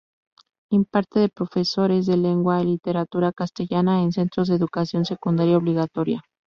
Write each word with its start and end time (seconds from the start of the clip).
Imparte 0.71 1.19
de 1.19 1.29
profesora 1.29 1.93
de 1.93 2.17
lengua 2.17 2.59
y 2.59 2.65
literatura 2.65 3.31
castellana 3.31 4.01
en 4.01 4.11
centros 4.11 4.47
de 4.47 4.55
educación 4.55 5.05
secundaria 5.05 5.55
obligatoria. 5.57 6.23